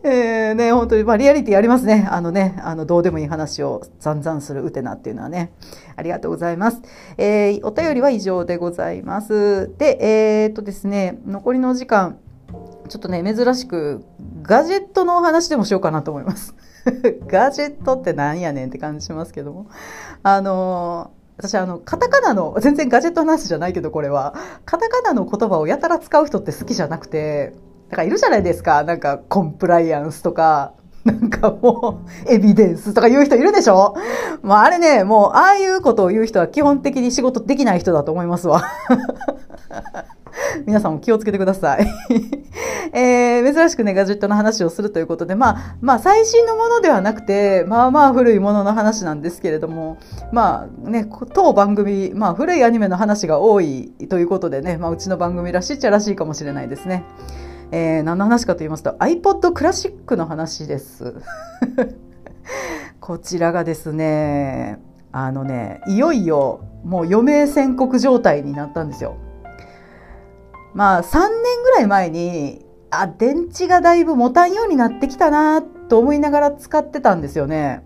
[0.03, 2.07] えー、ね、本当に、まあ、リアリティありますね。
[2.09, 5.53] あのね、あの、どうでもいい話を散々するウテナっていうのはね。
[5.95, 6.81] ありがとうございます。
[7.17, 9.71] えー、お便りは以上でございます。
[9.77, 12.17] で、えー、っとですね、残りの時間、
[12.89, 14.03] ちょっとね、珍しく、
[14.41, 16.55] ガジェットのお話でもしようかなと思います。
[17.27, 19.67] ガジェットってなんやねんって感じしますけども。
[20.23, 24.35] あの私あの、カタカナの、全然ガジェットの話じゃないけどこれは、
[24.65, 27.53] カタカナの言葉をやたら使う人って好きじゃなくて、
[27.91, 28.83] なんかいるじゃないですか。
[28.83, 30.73] なんかコンプライアンスとか、
[31.03, 33.97] なんかもう、エビデンスとか言う人いるでしょ
[34.43, 38.63] もうあれね、もう、ああいうことを言う人は基本的に仕事できない人だと思いますわ。
[40.65, 41.87] 皆さんも気をつけてください。
[42.93, 49.97] えー、珍しくね、ガジェットの話をするということで、まあ、まあ、最新のものではなくて、まあまあ古いものの話なんですけれども、
[50.31, 57.03] まあね、当番組、まあ古いアニメの話が多いということでね、まあうちの番組らしいっちゃらしいかもしれないですね。
[57.71, 61.15] えー、何の話かと言いますと iPod クラシックの話です。
[62.99, 64.79] こちらがですね、
[65.11, 69.15] あのね、いよいよもう余命宣告状態になったんですよ。
[70.73, 71.29] まあ3年
[71.63, 77.85] ぐらい前に、あ、電池がだいぶ持たんようになってきたなと思いながら使ってたんですよね。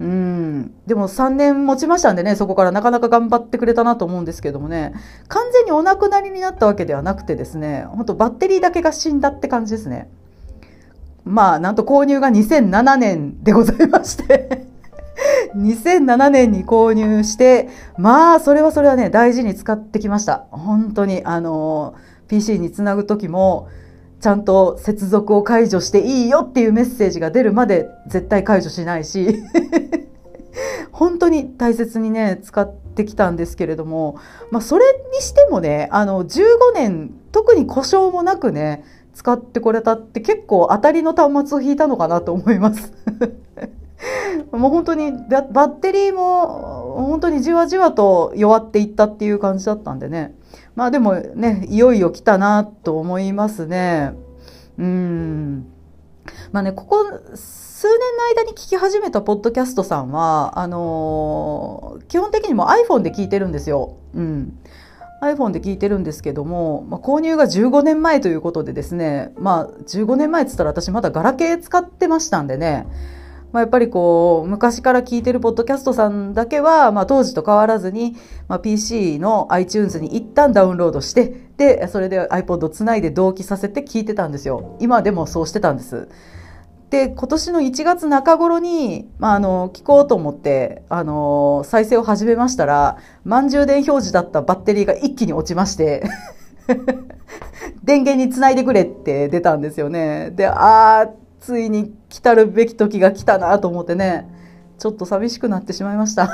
[0.00, 0.74] うん。
[0.86, 4.94] でも3年持ちましたんでね、そこからなかなか頑張ってくれたなと思うんですけどもね、
[5.28, 10.08] 完全にお亡くなりになったわけではなくてですね、本当バッテリーだけが死んだって感じですね。
[11.24, 14.66] まあ、なんと購入が2007年でございまして
[15.54, 20.46] 2007年に購入して、まあ、それはそれはね、大事に使ってきました。
[20.50, 21.94] 本当に、あの、
[22.28, 23.68] PC につなぐ時も、
[24.22, 29.42] ちゃんと接続を解除していいよっていうメッセージが出るまで絶対解除しないし。
[30.92, 34.16] 本当に大切にね使ってきたんですけれども、
[34.50, 42.92] まあ、それにしてもねあの15年特に故障もなくね使ってこれたって結構当たりの端末を引いたのかなと思います。
[44.52, 50.34] もう本当にバッテリーも本当にじわじわと弱っていったっていう感じだったんでね。
[50.74, 54.12] まあでもね、いよいよ来たなと思いますね。
[54.78, 55.66] うん。
[56.52, 57.04] まあね、ここ
[57.34, 63.96] 数年の間に聞き始めたポッドキャストさんは、あのー、基本的にも iPhone で聞いてるんですよ。
[64.14, 64.58] うん。
[65.22, 72.86] iPhone で聞いてるんですけども、まあ、購入が15年前ということでですね、まあ15年前っつったら私まだガラケー使ってましたんでね、
[73.52, 78.16] まあ、やっぱりこう、昔から聞いてるポッドキャストさんだけは、まあ、当時と変わらずに、
[78.48, 84.76] まあ、PC の iTunes に一旦ダウンロードして、で、それで iPod をつないで同期させて聞いてたんですよ。
[84.80, 86.08] 今でもそうしてたんです。
[86.88, 96.04] で、今年の1月中頃に、まあ、あの、聞こうと思って、あの、再生を始めましたら、満充電表示だったバッテリーが一気に落ちまして
[97.82, 100.32] 電源につないでくれって出たんですよね。
[100.34, 104.28] で、あー、ついに来たるべき時が来たなと思ってね、
[104.78, 106.30] ちょっと寂しくなってしまいました。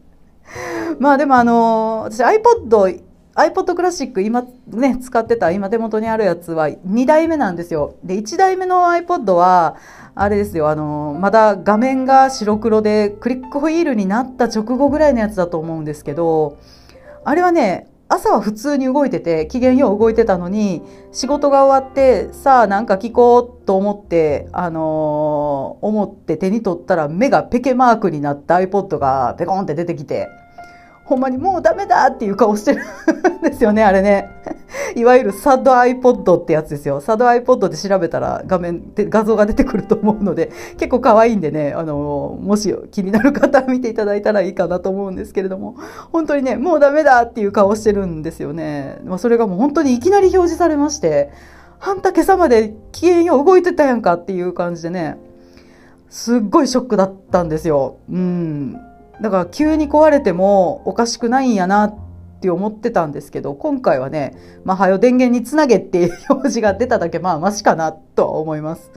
[0.98, 3.02] まあでもあの、私 iPod、
[3.34, 7.96] iPod クラシック今ね、使ってた今手元にあるやつは2代目なんですよ。
[8.02, 9.76] で、1代目の iPod は、
[10.14, 16.56] あれですよ、あの、まだ画面が白黒でクリックホイールになった直後ぐらいのやつだと思うんですけど、
[17.24, 30.28] あれはね、朝は普通に動いてて機嫌よう動いてたのに仕事が終わってさあなんか聞こうと思ってあのー、思って手に取ったら目がペケマークになった iPod がペコンって出てきて。
[31.08, 32.82] ほんまにもうダメだっていう顔してる
[33.38, 34.28] んですよね、あれね。
[34.94, 37.00] いわゆるサッド iPod ってやつですよ。
[37.00, 45.76] サッド iPod で調べたら画面で画像が出てくると思うので、結構可愛いんでね、あの、もし気になる方見ていただいたらいいかなと思うんですけれども、
[46.12, 48.98] 本当にね、もうダメだっていう顔してるんですよね。
[49.06, 51.30] まあ、それがもう本当にいきなり表示されまして、
[51.80, 55.16] あんた今朝まで機嫌よ動いてたやんかっていう感じでね、
[56.10, 57.96] すっごいショックだったんですよ。
[58.10, 58.87] うん。
[59.20, 61.98] だから急に壊れてもおかしくないんやなっ
[62.40, 68.90] て思ってたんですけど、今回はね、まあ、はよ電源につなげっていう表示が出ただけ、まあ、マシかなとは思います。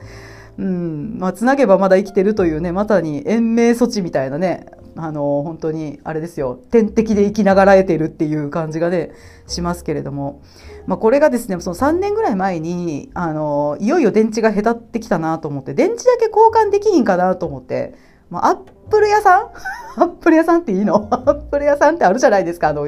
[0.57, 9.11] うん、まあ、つなげばまだ生きてるというね、またに延命措置みたいなね、あの、本当に、あれですよ、天敵で生きながらえてるっていう感じがね、
[9.47, 10.41] しますけれども、
[10.85, 17.95] まあ、これがですね、その3年ぐらい前に、あの、いよいよ電池がへたってきたなと思って、電池だけ交換できひんかなと思って、
[18.29, 18.57] まあ、アッ
[18.91, 19.49] プル屋さん？
[19.97, 21.07] アップル屋さんっていいの？
[21.09, 22.67] アップル屋さんってあるじゃないですか。
[22.69, 22.87] あの、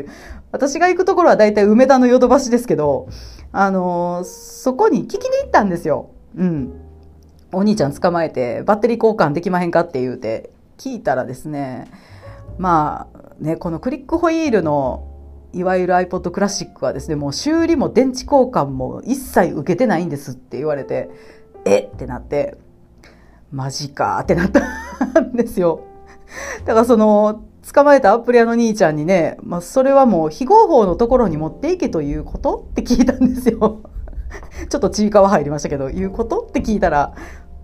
[0.51, 3.07] 私が行くところは大体梅田のヨドバシですけど、
[3.51, 6.09] あの、そこに聞きに行ったんですよ。
[6.37, 6.73] うん。
[7.51, 11.87] お兄ちゃん捕まえて、バッテリー交換できまへんかって言うて、聞いたらですね、
[12.57, 15.07] まあ、ね、このクリックホイールの、
[15.53, 21.11] いわゆる iPod クラシックはですね、もう修理も電池交換も一切受けてないんですって言われて、
[21.65, 21.77] え？
[21.93, 22.57] ってなって、
[23.51, 25.81] マジかってなったんですよ。
[26.65, 32.65] だからその、捕まえたアップル屋の兄ちゃんにね、まあ、それはもう非合法のところに持っていけということ？
[32.71, 33.81] って聞いたんですよ。
[34.69, 36.39] ちょっとちいかわ入りましたけど、いうこと？
[36.39, 37.13] って聞いたら、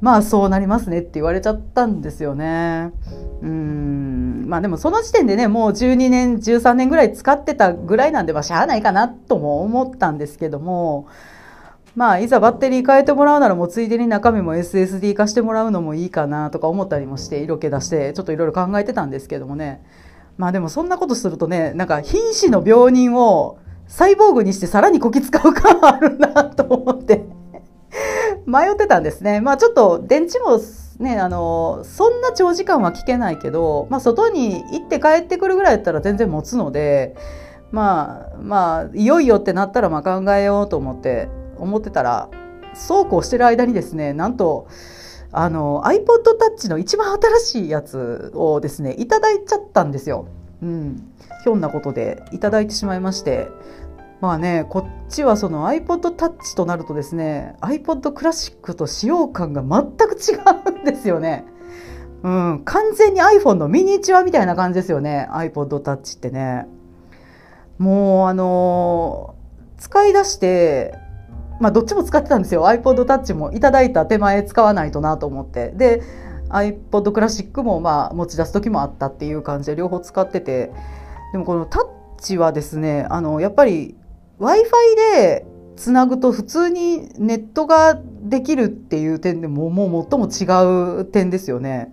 [0.02, 2.92] まあそうなりますねって言われちゃったんですよね。
[3.42, 4.46] うん。
[4.48, 11.08] まあでもその時点でね、もう12年、13年ぐらい使ってたぐらいなんで、まあしゃあないかなとも思ったんですけども、
[11.96, 19.84] まあいざバッテリー変えてもらうならもうついでに中身も SSD 化してもらうのもいいかなとか思ったりもして色気出してちょっといろいろ考えてたんですけどもね。
[20.38, 27.26] まあでもそんなことするとね、なんか瀕死の病人をサイボーグにしてさらにこき使う感あるなと思って
[28.46, 29.42] 迷ってたんですね。
[29.42, 30.62] まあちょっと電池も
[31.00, 37.16] ね、あの、そんな長時間は聞けないけど、まあ外に行って帰ってくるぐらいだったら全然持つので、
[37.72, 42.30] まあまあいよいよってなったらまあ考えようと思って思ってたら
[42.74, 44.68] そうこうしてる間にですねなんと
[45.32, 50.28] あの iPod Touch の一番新しいやつをですねいただいちゃったんですよ。
[50.62, 53.48] うん、ひょんなことでいただいてしまいまして
[54.20, 60.36] まあねこっちはその iPod Touch となるとですね iPod クラシックと使用感が全く違
[60.68, 61.46] うんですよね。
[62.22, 66.68] うん、完全に iPhone のミニチュアみたいな感じですよね iPod Touch ってね。
[67.78, 69.40] もうあのー
[69.80, 70.99] 使い出して
[71.60, 72.66] まあどっちも使ってたんですよ。
[72.66, 75.72] iPod Touch もいただいた手前使わないとなと思って。
[75.72, 76.02] で
[76.50, 80.72] iPod クラシックもまあ持ち出す時もあったっていう感じで両方使ってて。
[81.32, 83.96] でもこのタッチはですねあのやっぱり
[84.40, 84.96] w i f i
[85.26, 85.46] で
[85.76, 91.92] つなぐと普通にネットができるっていう点でももう最も違う点ですよね。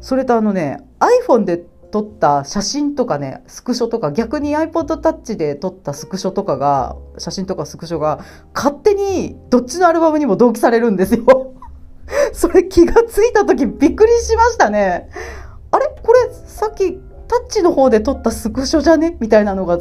[0.00, 0.78] それとあのね
[1.26, 8.24] iPhone で撮った写真とかねスクショとか逆に iPod Touch で撮ったスクショとかが写真とかスクショが
[8.54, 11.54] 勝手にどっちのアルバムにも同期されるんですよ。
[12.32, 15.10] それ気がついた時びっくりしましたね。
[15.70, 15.86] あれ？
[16.02, 16.94] これさっき
[17.28, 19.18] タッチの方で撮ったスクショじゃね？
[19.20, 19.78] みたいなのが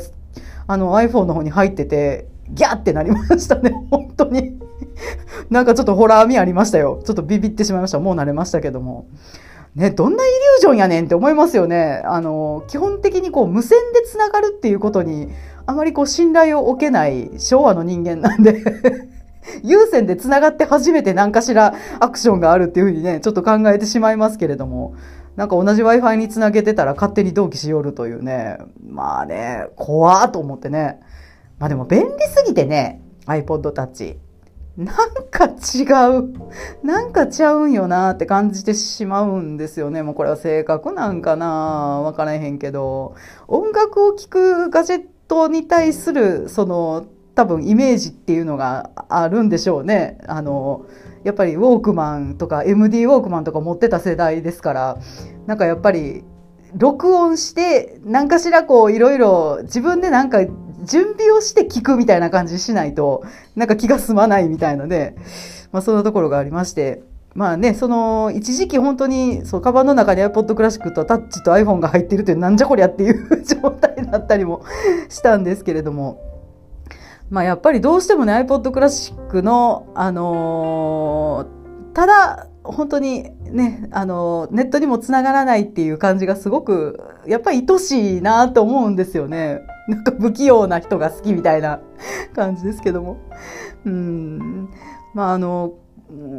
[0.67, 4.60] あの iPhone の方に入っててギャーってなりましたね 本当に。
[5.50, 7.02] なんかちょっとホラー味ありましたよ。
[7.06, 8.00] ちょっとビビってしまいました。
[8.00, 9.06] もう慣れましたけども。
[9.76, 12.02] ね、どんなイリュージョンやねんって思いますよね。
[12.06, 15.30] あの、基本的にこう無線でつながるっていうことに、
[15.66, 18.62] あまりこう信頼を置けない昭和の人間なんで
[19.64, 24.96] 有線でつながって初めて何かしらアクションがあるっていうふうにね、ちょっと考えてしまいますけれども、
[25.38, 31.00] なんか同じ Wi-Fi につなげてたら勝手に同期しよるというね、まあね、怖ーと思ってね。
[31.60, 34.18] まあでも便利すぎてね、iPod Touch。
[34.78, 35.84] なんか違
[36.18, 36.34] う。
[36.84, 40.02] なんかちゃうんよなって感じてしまうんですよね。
[40.02, 43.16] もうこれは性格なんかなわからへんけど。
[43.48, 47.06] 音楽を聴くガジェットに対する、その、
[47.36, 50.20] 多分イメージっていうのがあるんでしょうね。
[50.28, 50.86] あの、
[51.24, 54.98] やっぱりウォークマンとか MD ウォークマンとか持ってた世代ですから、
[55.48, 56.24] なんかやっぱり
[56.76, 60.40] 録音して何かしらこういろいろ自分でなんか
[60.84, 63.24] 準備をして聞くみたいな感じしないと
[63.56, 65.15] なんか気が済まないみたいので、
[65.72, 74.65] まあ、そんなところがありましてまあねその一時期本当にそうカバンの中に iPod クラシックとタッチと iPhone が入ってるというなんじゃこりゃっていう状態だったりも
[75.10, 76.28] したんですけれども。
[77.30, 81.62] まあやっぱりどうしてもね iPod クラシックのあのー
[81.94, 89.62] ただ本当にね、あの、ネットにもつながらないっていう感じがすごく、やっぱり愛しいなと思うんですよね。
[89.88, 91.80] なんか不器用な人が好きみたいな
[92.36, 93.17] 感じですけども。
[93.86, 94.70] うん。
[95.13, 95.74] まああの、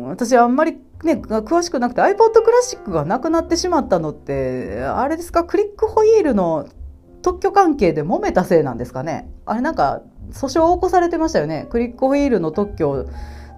[0.07, 6.66] 私はあんまりね、詳しくなくて iPod クラシックがなくなってしまったのって、あれですか、クリックホイールの
[7.22, 9.28] 特許関係で揉めたせいなんですかね。
[9.44, 11.66] あれなんか、訴訟を起こされてましたよね。
[11.70, 13.07] クリックホイールの特許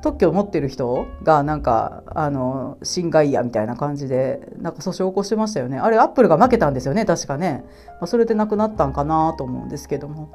[0.04, 5.78] 特許を持ってる人がなんかあの侵害やみたいな感じでなんか訴訟を起こしてましたよね。
[5.78, 7.06] あれアップルが負けたんですよね。
[7.06, 10.30] 確かね、まあ、それでなくなったんかなと思うんですけども。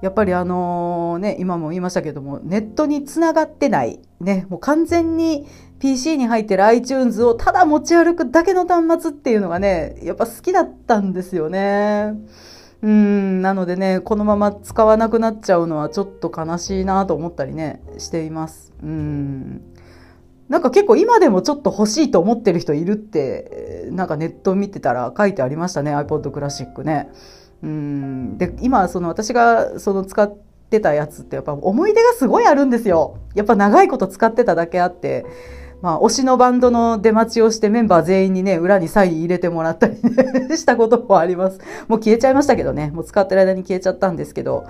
[0.00, 4.00] やっぱりあのね今も言いましたけどもネットにつながってない。
[4.18, 4.46] ね。
[4.48, 5.46] もう完全に
[5.78, 12.14] PC に入ってる iTunes をただ持ち歩くだけの端末っていうのがねやっぱ好きだったんですよね。
[12.82, 19.62] うんなのでねこのまま使わなくなっちゃうのはちょっと悲しいなと思ったりねしていますうん
[20.48, 27.08] なんか結構今でもちょっと欲しいと思ってる人いるってなんかネット見てたら書いてありましたね iPod クラシックね
[27.62, 30.36] うんで今その私がその使っ
[30.70, 33.18] てたやつってやっぱ思い出がすごいあるんですよ。
[33.34, 35.24] やっぱ長いこと使ってただけあって。
[35.82, 41.58] まあ、推しのバンドの出待ちをしてメンバー全員にね、裏にサイン入れてもらったりねしたこともあります。
[41.88, 42.92] もう消えちゃいましたけどね。
[42.92, 44.64] もう使ってる間に消えちゃったんですけど。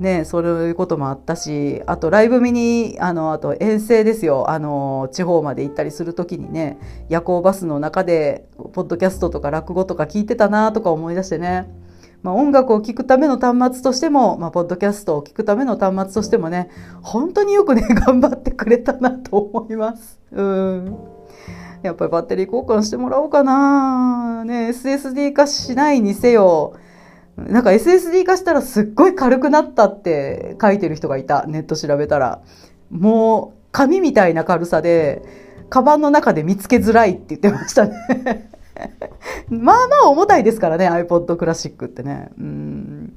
[0.00, 4.50] ね、そういうこともあったし、あとライブ見に、あの、あと遠征ですよ。
[4.50, 11.68] あの、地方まで行ったりするときにね、夜行バスの中で、ポッドキャストとか落語とか聞いてたなとか思い出してね。
[12.24, 16.70] まあ、音楽を聴くための端末としても、まあ、ポッドキャストを聴くための端末としてもね、
[17.02, 20.18] 本当によくね、 頑張ってくれたなと思います。
[20.32, 20.96] うん。
[21.82, 24.42] やっぱりバッテリー交換してもらおうかな。
[24.46, 26.72] ね、SSD 化しないにせよ。
[27.36, 31.44] なんか SSD 化したらすっごい軽くなったって書いてる人がいた。
[31.46, 32.40] ネット調べたら。
[32.90, 35.22] もう、紙みたいな軽さで、
[35.68, 38.53] カバンの中で見つけづらいって言ってましたね
[39.48, 42.30] まあまあ重たいですからね iPod クラシックってね。
[42.38, 43.12] うん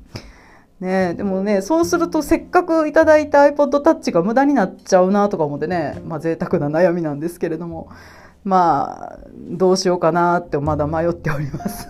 [0.80, 7.89] ねでもねそうするとせっかくいただいた iPod タッチが無駄になっちゃうなとか思ってねまあ贅沢な悩みなんですけれども
[8.43, 11.88] まあどうしようかなってまだ迷っております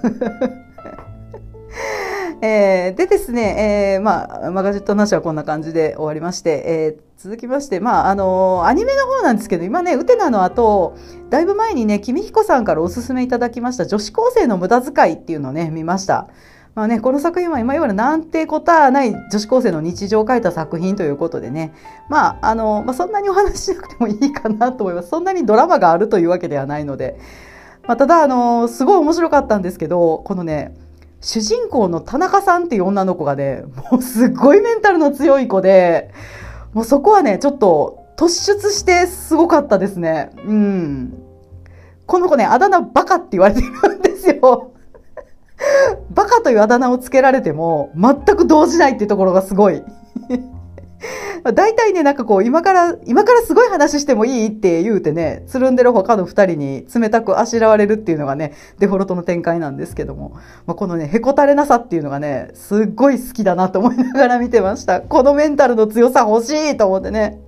[2.41, 10.95] えー、でですね、えー、まあ、マガジットなしはこんな感じで終わりまして、えー、続きまして、まあ、あのアニメの方なんですけど、今ね、ウテナの後、
[11.29, 16.27] だいぶ前にね、君彦さんからおすすめいただきました女子高生の無駄遣いっていうのをね、見ました。
[16.75, 21.73] まあね、この作品は今いわゆるなんてことはない女子高生の日常を書いた作品ということでね、
[22.07, 25.09] まあ、あの、まあ、そんなにお話ししなくてもいいかなと思います。
[25.09, 27.17] そんなにドラマがあるというわけではないので。
[27.87, 30.75] まあ、ただ、あの、すごい面白かったんですけど、このね、
[31.19, 36.11] 主人公の田中さんっていう女の子がね、もうすっごいメンタルの強い子で、
[36.73, 40.31] もうそこはね、ちょっと突出してすごかったですね。
[40.45, 41.13] うん。
[42.05, 44.73] この子ね、あだ名バカって言われてるんですよ。
[46.11, 49.83] バカというあだ名をつけられても、全く動じないっていうところがすごい。
[51.53, 60.33] 大体ね、なんかこう、今から、今からすごい話してもいいって言うてね、つるんでる他の二人に冷たくあしらわれるっていうのがね、デフォルトの展開なんですけども、
[60.65, 65.01] まあ、このね、へこたれなさっていうのがね、すっごい好きだなと思いながら見てました。
[65.01, 67.39] このメンタルの強さ欲しいと思ってね。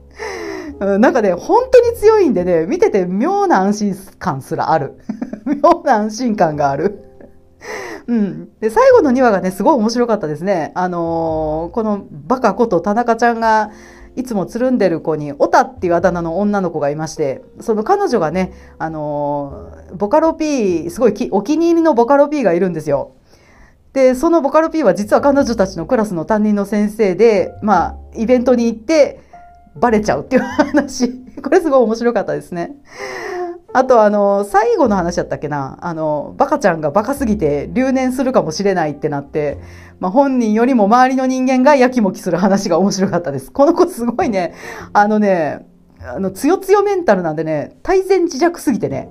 [0.80, 4.94] なんかね、本当に強いんでね、見てて妙な安心感すらある。
[5.46, 7.09] 妙な安心感がある。
[8.08, 8.50] うん。
[8.60, 10.72] で、最後の2話がね、すごい面白かったですね。
[10.76, 13.72] あのー、このバカこと田中ちゃんが、
[14.16, 23.14] いつもつるんでる子に、オタっていうあだ名の女の子がいまして、その彼女がね、あのー、ボカロ P、すごいお気に入りのボカロ P がいるんですよ。
[23.94, 29.22] で、そのボカロ P は実は彼女たちのクラスの担任の先生で、まあ、イベントに行って、
[29.76, 31.12] バレちゃうっていう話。
[31.42, 32.76] これすごい面白かったですね。
[33.72, 35.78] あとあの、最後の話だったっけな。
[35.82, 39.60] あの、バカちゃんがバカすぎて留年するかもしれないってなって、
[40.00, 43.52] まあ、本人よりも周りの人間がやきもきする話が面白かったです。
[43.52, 44.56] この子すごいね、
[44.94, 45.68] あのね、
[46.02, 49.10] あの、強強メンタルなんでね、大前自弱すぎてね。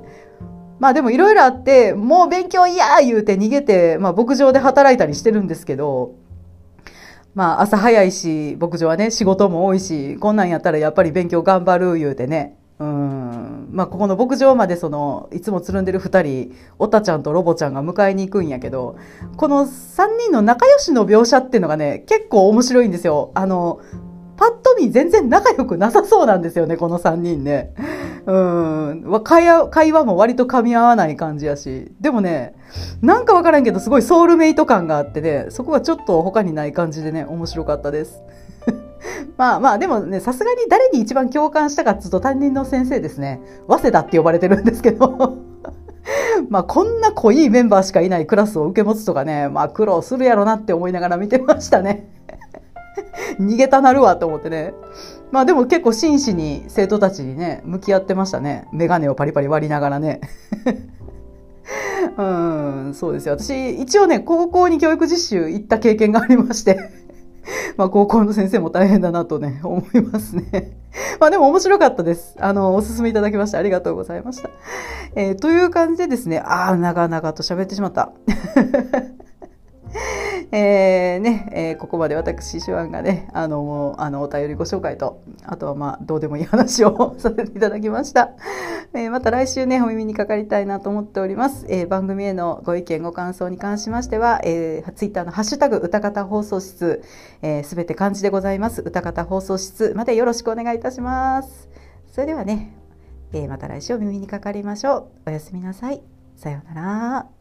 [0.81, 6.15] まあでもいろいろあって、もう勉強嫌言うて逃げて、まあ牧場で働いたりしてるんですけど、
[7.35, 18.97] まあ朝早いし、牧場はね、仕事も多いし、こんなんやったらやっぱり勉強頑張る言うてね、まあ、ここの牧場までその、いつもつるんでる二人、おたちゃんとロボちゃんが迎えに行くんやけど、
[19.37, 23.33] この三人の仲良しの描写っていうのがね、結構面白いんですよ。
[23.35, 23.81] あの、
[24.37, 27.75] パッと見全然仲良くなさそうなんですよね、この三人ね。
[28.27, 29.21] うん。
[29.25, 31.91] 会話、も割と噛み合わない感じやし。
[32.01, 32.55] でもね、
[33.03, 38.23] なんかわからんけど、すごいソウルメイト感があってね、そこがちょっと他にない感じでね、面白かったです。
[39.39, 43.41] まあまあ、でもね、さすがに誰に一番共感したかっつうと担任の先生ですね。
[43.69, 45.39] 早稲田って呼ばれてるんですけど。
[46.51, 52.09] まあこんな濃いメンバーしかいないクラスを受け持つとかね、まあ苦労するやろなって思いながら見てましたね。
[53.39, 54.75] 逃げたなるわと思ってね。
[55.31, 58.67] まあでも結構真摯に生徒たちにね、向き合ってましたね。
[58.73, 60.21] メガネをパリパリ割りながらね。
[62.19, 63.37] うん、そうですよ。
[63.39, 67.08] 私、一応ね、高校に教育実習行った経験がありまして
[67.77, 70.77] まあ、高校の先生も大変だなとね、 思いますね。
[71.21, 72.37] まあ、でも面白かったです。
[72.39, 74.51] あの、お勧めいただきましてありがとうございました。
[75.15, 78.13] えー、という感じでですね、ああ、長々と喋ってしまった。
[80.53, 88.31] えー、ね、えー、ここまで私、手腕がね、あのもう、あの、お便りご紹介と、あとはまあ、どうでもいい話をさせていただきました。
[88.95, 91.67] えー、また来週ね、お耳にかかりたいなと思っております。
[91.69, 97.03] えー、番組へのご意見、ご感想に関しましては、えー、ツイッターのハッシュタグ、歌方放送室、
[97.43, 98.83] えー、べて漢字でございます。
[98.83, 101.69] 歌方放送室までよろしくお願いいたします。
[102.11, 102.75] それではね、
[103.33, 105.29] えー、また来週お耳にかかりましょう。
[105.29, 106.03] おやすみなさい。
[106.37, 107.38] さようなら。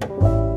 [0.00, 0.49] Bye.